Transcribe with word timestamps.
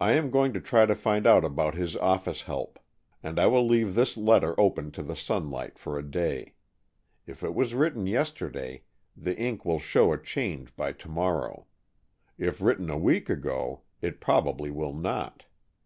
I 0.00 0.12
am 0.12 0.30
going 0.30 0.54
to 0.54 0.62
try 0.62 0.86
to 0.86 0.94
find 0.94 1.26
out 1.26 1.44
about 1.44 1.74
his 1.74 1.94
office 1.98 2.44
help. 2.44 2.78
And 3.22 3.38
I 3.38 3.48
will 3.48 3.66
leave 3.66 3.94
this 3.94 4.16
letter 4.16 4.58
open 4.58 4.90
to 4.92 5.02
the 5.02 5.14
sunlight 5.14 5.78
for 5.78 5.98
a 5.98 6.02
day. 6.10 6.54
If 7.26 7.42
it 7.44 7.54
was 7.54 7.74
written 7.74 8.06
yesterday, 8.06 8.84
the 9.14 9.38
ink 9.38 9.66
will 9.66 9.78
show 9.78 10.10
a 10.10 10.16
change 10.16 10.74
by 10.74 10.92
to 10.92 11.08
morrow. 11.10 11.66
If 12.38 12.62
written 12.62 12.88
a 12.88 12.96
week 12.96 13.28
ago, 13.28 13.82
it 14.00 14.22
probably 14.22 14.70
will 14.70 14.94
not. 14.94 15.44